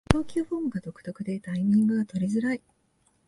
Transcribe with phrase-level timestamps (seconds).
[0.09, 2.61] 投球フォームが独特でタイミングが取りづらい